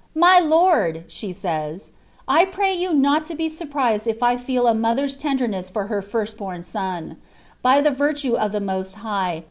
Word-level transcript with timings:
"My 0.14 0.38
lord," 0.38 1.04
said 1.08 1.10
she," 1.76 1.82
I 2.28 2.46
pray 2.46 2.72
you 2.72 2.94
not 2.94 3.26
to 3.26 3.34
be 3.34 3.50
surprised 3.50 4.06
if 4.06 4.22
I 4.22 4.38
feel 4.38 4.66
a 4.66 4.72
'.iumer'i 4.72 4.96
lendemess 5.14 5.70
for 5.70 5.86
my 5.86 6.00
first 6.00 6.38
bom 6.38 6.62
son. 6.62 7.18
By 7.60 7.82
the 7.82 7.90
virtoe 7.90 8.32
of 8.38 8.52
the 8.52 8.60
Most 8.60 8.96
lUh. 9.04 9.42